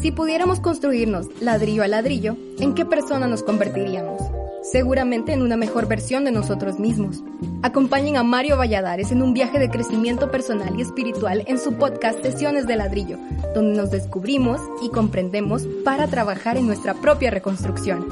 [0.00, 4.22] Si pudiéramos construirnos ladrillo a ladrillo, ¿en qué persona nos convertiríamos?
[4.62, 7.22] Seguramente en una mejor versión de nosotros mismos.
[7.62, 12.22] Acompañen a Mario Valladares en un viaje de crecimiento personal y espiritual en su podcast
[12.22, 13.18] Sesiones de Ladrillo,
[13.54, 18.06] donde nos descubrimos y comprendemos para trabajar en nuestra propia reconstrucción.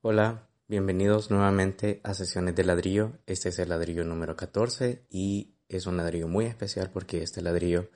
[0.00, 3.12] Hola, bienvenidos nuevamente a Sesiones de Ladrillo.
[3.26, 7.88] Este es el ladrillo número 14 y es un ladrillo muy especial porque este ladrillo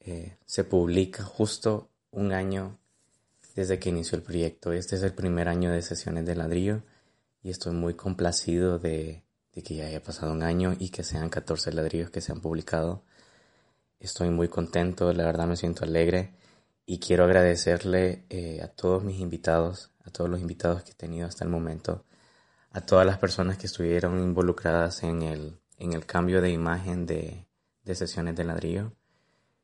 [0.00, 2.78] eh, se publica justo un año
[3.54, 4.72] desde que inició el proyecto.
[4.72, 6.82] Este es el primer año de sesiones de ladrillo
[7.42, 11.72] y estoy muy complacido de, que ya haya pasado un año y que sean 14
[11.72, 13.02] ladrillos que se han publicado.
[14.00, 16.34] Estoy muy contento, la verdad me siento alegre
[16.86, 21.26] y quiero agradecerle eh, a todos mis invitados, a todos los invitados que he tenido
[21.26, 22.04] hasta el momento,
[22.70, 27.46] a todas las personas que estuvieron involucradas en el, en el cambio de imagen de,
[27.84, 28.92] de sesiones de ladrillo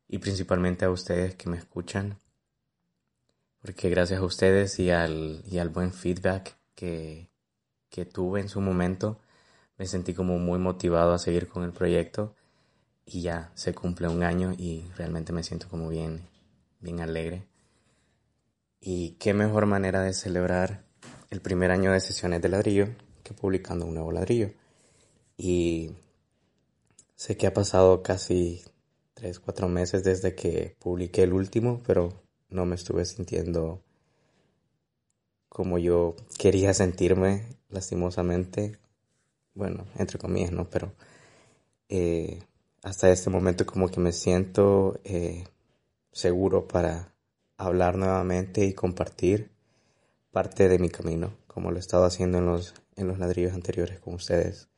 [0.08, 2.18] y principalmente a ustedes que me escuchan
[3.64, 7.30] porque gracias a ustedes y al, y al buen feedback que,
[7.88, 9.18] que tuve en su momento
[9.78, 12.34] me sentí como muy motivado a seguir con el proyecto
[13.06, 16.28] y ya se cumple un año y realmente me siento como bien,
[16.80, 17.46] bien alegre.
[18.80, 20.84] Y qué mejor manera de celebrar
[21.30, 22.88] el primer año de sesiones de ladrillo
[23.22, 24.50] que publicando un nuevo ladrillo.
[25.36, 25.90] Y
[27.24, 28.62] Sé que ha pasado casi
[29.14, 32.12] 3, 4 meses desde que publiqué el último, pero
[32.50, 33.80] no me estuve sintiendo
[35.48, 38.78] como yo quería sentirme, lastimosamente.
[39.55, 40.68] Bueno, entre comillas, ¿no?
[40.68, 40.92] Pero
[41.88, 42.42] eh,
[42.82, 45.44] hasta este momento como que me siento eh,
[46.12, 47.14] seguro para
[47.56, 49.50] hablar nuevamente y compartir
[50.32, 54.00] parte de mi camino, como lo he estado haciendo en los, en los ladrillos anteriores
[54.00, 54.68] con ustedes.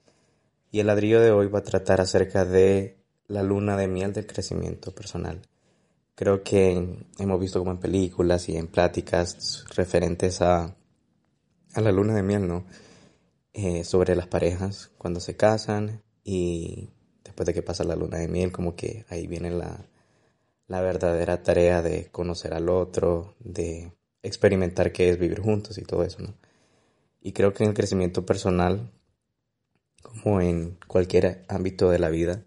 [0.77, 4.27] Y el ladrillo de hoy va a tratar acerca de la luna de miel del
[4.27, 5.41] crecimiento personal.
[6.15, 10.77] Creo que hemos visto como en películas y en pláticas referentes a,
[11.73, 12.67] a la luna de miel, ¿no?
[13.55, 16.91] Eh, sobre las parejas cuando se casan y
[17.25, 19.89] después de que pasa la luna de miel, como que ahí viene la,
[20.67, 26.05] la verdadera tarea de conocer al otro, de experimentar qué es vivir juntos y todo
[26.05, 26.35] eso, ¿no?
[27.23, 28.93] Y creo que en el crecimiento personal
[30.07, 32.43] como en cualquier ámbito de la vida,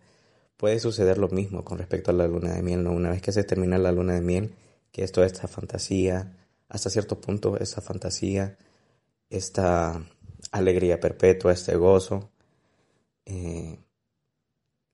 [0.58, 2.84] puede suceder lo mismo con respecto a la luna de miel.
[2.84, 2.92] ¿no?
[2.92, 4.54] Una vez que se termina la luna de miel,
[4.92, 6.36] que es toda esta fantasía,
[6.68, 8.58] hasta cierto punto esa fantasía,
[9.30, 10.04] esta
[10.52, 12.32] alegría perpetua, este gozo,
[13.26, 13.78] eh,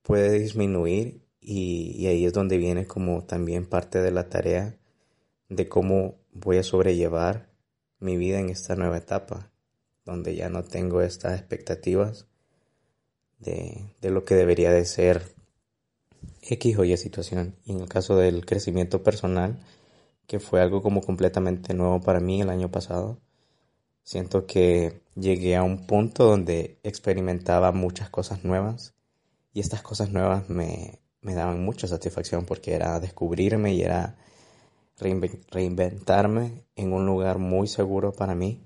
[0.02, 4.78] puede disminuir y, y ahí es donde viene como también parte de la tarea
[5.50, 7.50] de cómo voy a sobrellevar
[8.00, 9.52] mi vida en esta nueva etapa,
[10.04, 12.28] donde ya no tengo estas expectativas
[13.46, 15.34] de, lo que debería de ser
[16.42, 17.56] X o Y situación.
[17.66, 19.60] Y en el caso del crecimiento personal,
[20.28, 23.20] que fue algo como completamente nuevo para mí el año pasado,
[24.04, 28.94] siento que llegué a un punto donde experimentaba muchas cosas nuevas
[29.54, 34.18] y estas cosas nuevas me, me daban mucha satisfacción porque era descubrirme y era
[34.98, 38.62] reinventarme en un lugar muy seguro para mí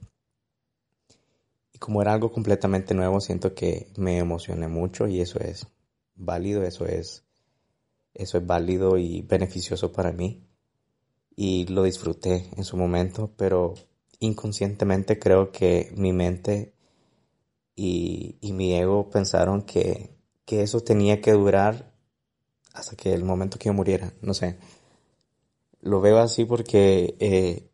[1.79, 5.65] como era algo completamente nuevo, siento que me emocioné mucho y eso es
[6.15, 7.23] válido, eso es,
[8.13, 10.45] eso es válido y beneficioso para mí.
[11.35, 13.73] Y lo disfruté en su momento, pero
[14.19, 16.73] inconscientemente creo que mi mente
[17.75, 20.09] y, mi ego pensaron que,
[20.45, 21.93] que eso tenía que durar
[22.73, 24.57] hasta que el momento que yo muriera, no sé.
[25.79, 27.68] Lo veo así porque eh,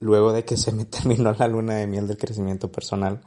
[0.00, 3.22] luego de que se me terminó la luna de miel del crecimiento personal,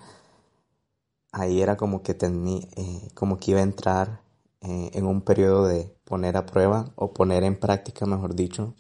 [1.32, 4.22] ahí era como que tenía, eh, como que iba a entrar
[4.62, 8.76] eh, en un periodo de poner a prueba o poner en práctica, mejor dicho,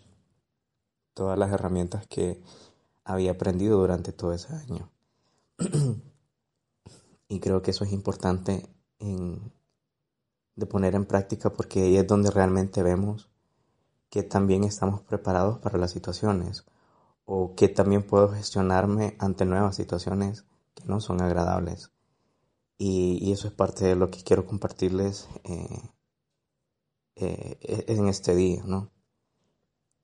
[1.14, 2.42] todas las herramientas que
[3.04, 4.90] había aprendido durante todo ese año.
[7.30, 8.70] y creo que eso es importante
[10.56, 13.30] de poner en práctica porque ahí es donde realmente vemos
[14.10, 16.66] que también estamos preparados para las situaciones
[17.32, 21.92] o que también puedo gestionarme ante nuevas situaciones que no son agradables.
[22.80, 25.90] Y, eso es parte de lo que quiero compartirles eh,
[27.18, 28.90] eh, en este día, ¿no?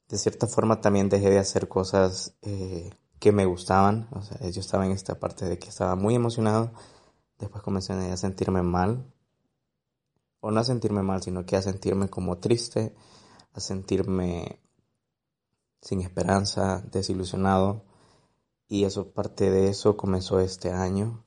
[0.07, 4.61] De cierta forma también dejé de hacer cosas eh, que me gustaban, o sea, yo
[4.61, 6.73] estaba en esta parte de que estaba muy emocionado,
[7.39, 9.11] después comencé a sentirme mal,
[10.41, 12.93] o no a sentirme mal, sino que a sentirme como triste,
[13.53, 14.59] a sentirme
[15.85, 17.83] sin esperanza, desilusionado.
[18.67, 21.23] Y eso, parte de eso comenzó este año.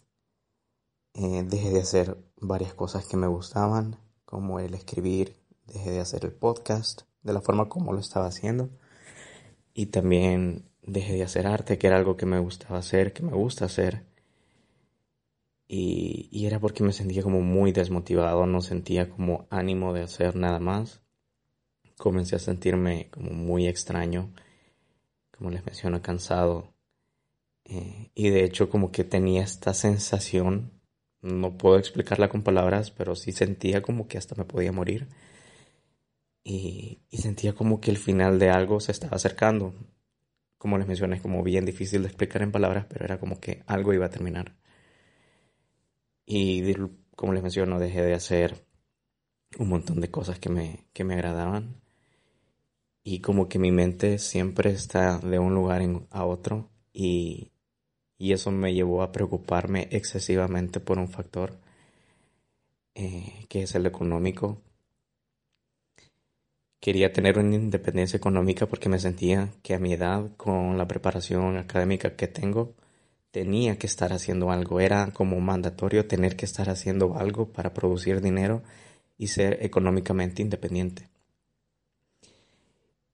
[1.14, 6.24] Eh, dejé de hacer varias cosas que me gustaban, como el escribir, dejé de hacer
[6.24, 8.68] el podcast de la forma como lo estaba haciendo
[9.74, 13.32] y también dejé de hacer arte, que era algo que me gustaba hacer, que me
[13.32, 14.06] gusta hacer.
[15.68, 20.34] Y, y, era porque me sentía como muy desmotivado, no sentía como ánimo de hacer
[20.34, 21.02] nada más.
[21.96, 24.32] Comencé a sentirme como muy extraño,
[25.38, 26.74] como les menciono, cansado.
[27.64, 30.72] Eh, y de hecho como que tenía esta sensación,
[31.22, 35.08] no puedo explicarla con palabras, pero sí sentía como que hasta me podía morir.
[36.44, 39.74] Y, sentía como que el final de algo se estaba acercando
[40.58, 43.62] como les mencioné, es como bien difícil de explicar en palabras, pero era como que
[43.66, 44.56] algo iba a terminar.
[46.26, 46.74] Y
[47.16, 48.66] como les menciono, dejé de hacer
[49.58, 51.80] un montón de cosas que me, que me agradaban.
[53.10, 56.68] Y como que mi mente siempre está de un lugar a otro.
[56.92, 57.52] Y,
[58.18, 61.58] y, eso me llevó a preocuparme excesivamente por un factor
[62.94, 64.60] eh, que es el económico
[66.80, 71.56] Quería tener una independencia económica porque me sentía que a mi edad, con la preparación
[71.56, 72.74] académica que tengo,
[73.32, 74.80] tenía que estar haciendo algo.
[74.80, 78.62] Era como mandatorio tener que estar haciendo algo para producir dinero
[79.16, 81.08] y ser económicamente independiente.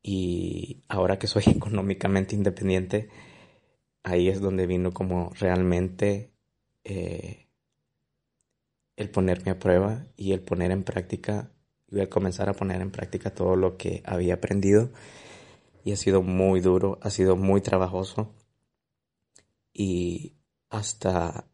[0.04, 3.08] Y ahora que soy económicamente independiente,
[4.04, 6.32] ahí es donde vino como realmente
[6.84, 7.48] eh,
[8.96, 11.50] el ponerme a prueba y el poner en práctica
[11.94, 14.90] voy a comenzar a poner en práctica todo lo que había aprendido.
[15.84, 18.34] Y ha sido muy duro, ha sido muy trabajoso.
[19.72, 20.36] Y
[20.70, 21.48] hasta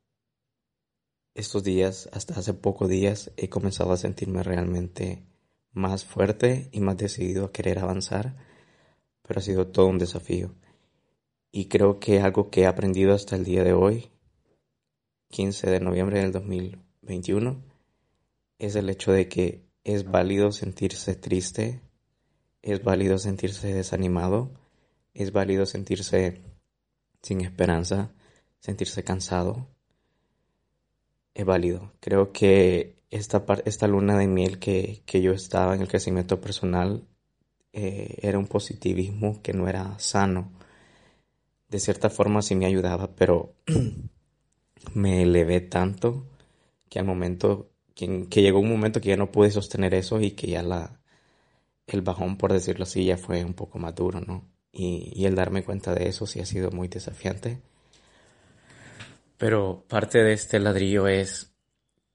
[1.34, 5.26] estos días, hasta hace pocos días, he comenzado a sentirme realmente
[5.72, 8.36] más fuerte y más decidido a querer avanzar,
[9.22, 10.54] pero ha sido todo un desafío.
[11.52, 14.10] Y creo que algo que he aprendido hasta el día de hoy,
[15.30, 17.62] 15 de noviembre del 2021,
[18.58, 21.80] es el hecho de que es válido sentirse triste,
[22.62, 24.50] es válido sentirse desanimado,
[25.14, 26.42] es válido sentirse
[27.22, 28.12] sin esperanza,
[28.60, 29.68] sentirse cansado.
[31.34, 31.92] Es válido.
[32.00, 37.06] Creo que esta, esta luna de miel que, yo estaba en el crecimiento personal
[37.72, 40.52] eh, era un positivismo que no era sano.
[41.68, 43.54] De cierta forma sí me ayudaba, pero
[44.94, 46.26] me elevé tanto
[46.88, 50.48] que al momento que, llegó un momento que ya no pude sostener eso y que
[50.48, 51.00] ya la,
[51.86, 54.48] el bajón, por decirlo así, ya fue un poco más duro, ¿no?
[54.72, 57.60] Y, y el darme cuenta de eso sí ha sido muy desafiante.
[59.36, 61.49] Pero parte de este ladrillo es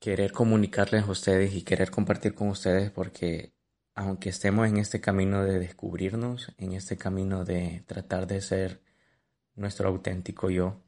[0.06, 3.56] querer comunicarles a ustedes y querer compartir con ustedes porque
[3.96, 8.84] aunque estemos en este camino de descubrirnos, en este camino de tratar de ser
[9.56, 10.80] nuestro auténtico yo,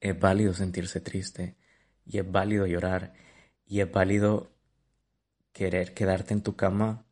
[0.00, 1.58] es válido sentirse triste
[2.06, 3.12] y es válido llorar
[3.66, 4.50] y es válido
[5.52, 7.04] querer quedarte en tu cama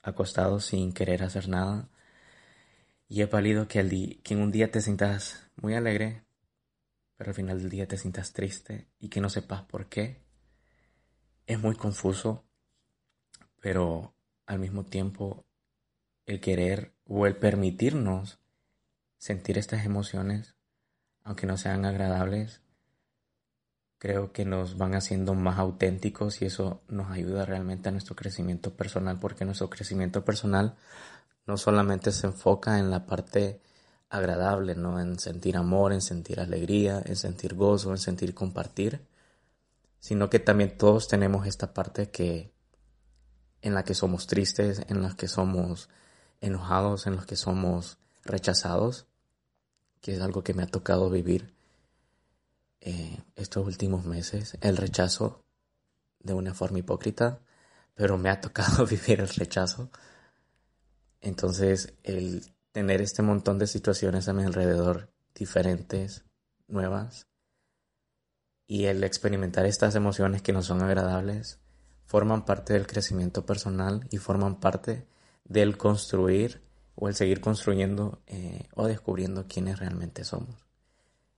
[0.00, 1.88] acostado sin querer hacer nada.
[3.08, 6.22] Y es válido que, que en un día te sientas muy alegre,
[7.20, 10.22] pero al final del día te sientas triste y que no sepas por qué.
[11.46, 12.46] Es muy confuso,
[13.60, 14.14] pero
[14.46, 15.44] al mismo tiempo
[16.24, 18.40] el querer o el permitirnos
[19.18, 20.54] sentir estas emociones,
[21.22, 22.62] aunque no sean agradables,
[23.98, 28.74] creo que nos van haciendo más auténticos y eso nos ayuda realmente a nuestro crecimiento
[28.74, 30.74] personal porque nuestro crecimiento personal
[31.44, 33.60] no solamente se enfoca en la parte
[34.10, 35.00] agradable, ¿no?
[35.00, 39.06] En sentir amor, en sentir alegría, en sentir gozo, en sentir compartir,
[40.00, 42.52] sino que también todos tenemos esta parte que
[43.62, 45.88] en la que somos tristes, en la que somos
[46.40, 49.06] enojados, en los que somos rechazados,
[50.00, 51.54] que es algo que me ha tocado vivir
[52.80, 55.44] eh, estos últimos meses el rechazo
[56.18, 57.40] de una forma hipócrita,
[57.94, 59.90] pero me ha tocado vivir el rechazo.
[61.20, 66.24] Entonces, el tener este montón de situaciones a mi alrededor diferentes,
[66.68, 67.26] nuevas,
[68.66, 71.58] y el experimentar estas emociones que no son agradables,
[72.04, 75.06] forman parte del crecimiento personal y forman parte
[75.44, 76.62] del construir
[76.94, 80.66] o el seguir construyendo eh, o descubriendo quiénes realmente somos.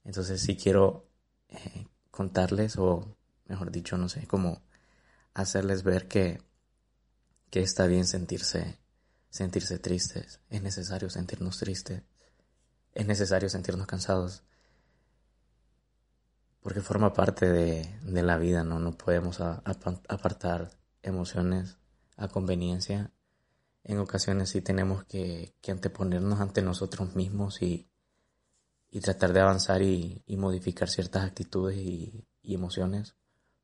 [0.05, 1.09] Entonces, si quiero
[1.49, 4.63] eh, contarles o, mejor dicho, no sé, como
[5.33, 6.43] hacerles ver que,
[7.51, 8.79] que está bien sentirse,
[9.33, 12.03] sentirse tristes, es necesario sentirnos tristes,
[12.95, 14.45] es necesario sentirnos cansados,
[16.61, 18.79] porque forma parte de, de la vida, ¿no?
[18.79, 20.71] No podemos apartar
[21.03, 21.79] emociones
[22.17, 23.11] a conveniencia.
[23.83, 27.91] En ocasiones sí tenemos que, que anteponernos ante nosotros mismos y,
[28.93, 33.17] y tratar de avanzar y, modificar ciertas actitudes y, emociones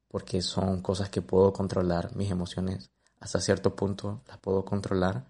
[0.08, 5.26] porque son cosas que puedo controlar mis emociones hasta cierto punto las puedo controlar.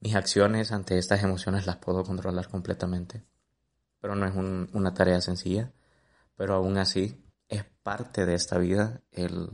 [0.00, 3.22] Mis acciones ante estas emociones las puedo controlar completamente.
[4.00, 5.72] Pero no es una tarea sencilla.
[6.36, 9.50] Pero aún así es parte de esta vida el,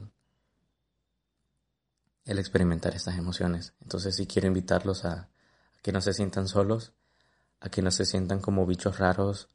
[2.24, 3.74] experimentar estas emociones.
[3.80, 5.30] Entonces sí quiero invitarlos a,
[5.82, 6.92] que no se sientan solos,
[7.58, 9.48] a que no se sientan como bichos raros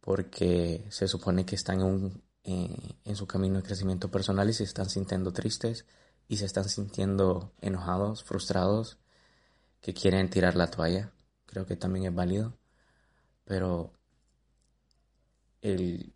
[0.00, 4.64] porque se supone que están en, eh, en su camino de crecimiento personal y se
[4.64, 5.84] están sintiendo tristes
[6.26, 8.98] y se están sintiendo enojados, frustrados,
[9.82, 11.12] que quieren tirar la toalla.
[11.46, 12.56] Creo que también es válido.
[13.44, 13.92] Pero
[15.60, 16.14] el,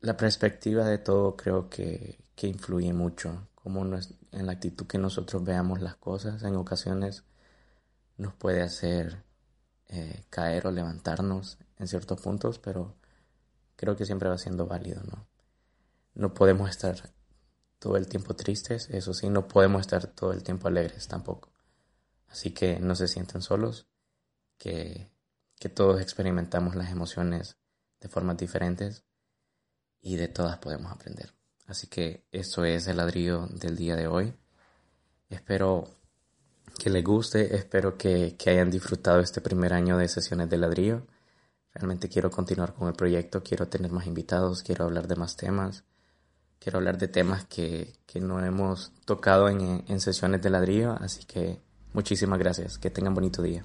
[0.00, 3.48] la perspectiva de todo creo que, que influye mucho.
[3.54, 7.24] Como en la actitud que nosotros veamos las cosas en ocasiones
[8.16, 9.24] nos puede hacer
[9.88, 12.94] eh, caer o levantarnos en ciertos puntos, pero
[13.76, 15.26] creo que siempre va siendo válido, ¿no?
[16.14, 17.12] No podemos estar
[17.78, 21.53] todo el tiempo tristes, eso sí, no podemos estar todo el tiempo alegres tampoco.
[22.34, 23.86] Así que no se sienten solos,
[24.58, 25.08] que,
[25.56, 27.58] que todos experimentamos las emociones
[28.00, 29.04] de formas diferentes
[30.00, 31.32] y de todas podemos aprender.
[31.68, 34.34] Así que eso es el ladrillo del día de hoy.
[35.28, 35.88] Espero
[36.76, 41.06] que les guste, espero que, que hayan disfrutado este primer año de sesiones de ladrillo.
[41.72, 45.84] Realmente quiero continuar con el proyecto, quiero tener más invitados, quiero hablar de más temas,
[46.58, 51.24] quiero hablar de temas que, que no hemos tocado en, en sesiones de ladrillo, así
[51.26, 51.62] que
[51.94, 53.64] muchísimas gracias, que tengan bonito día.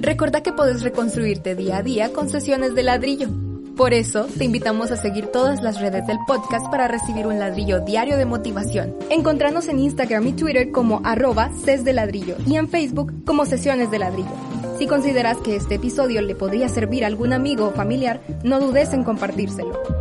[0.00, 3.28] Recuerda que puedes reconstruirte día a día con sesiones de ladrillo.
[3.76, 7.80] Por eso, te invitamos a seguir todas las redes del podcast para recibir un ladrillo
[7.80, 8.94] diario de motivación.
[9.08, 14.00] Encontrarnos en Instagram y Twitter como arroba de ladrillo y en Facebook como sesiones de
[14.00, 14.32] ladrillo.
[14.78, 18.92] Si consideras que este episodio le podría servir a algún amigo o familiar, no dudes
[18.92, 19.97] en compartírselo.